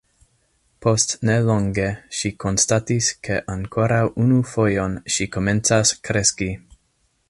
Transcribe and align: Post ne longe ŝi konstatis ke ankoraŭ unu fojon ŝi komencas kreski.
Post 0.85 1.11
ne 1.29 1.35
longe 1.49 1.85
ŝi 2.21 2.31
konstatis 2.45 3.11
ke 3.27 3.39
ankoraŭ 3.59 4.03
unu 4.27 4.43
fojon 4.55 5.01
ŝi 5.17 5.33
komencas 5.37 5.97
kreski. 6.09 6.55